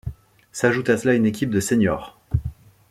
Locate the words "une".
1.13-1.27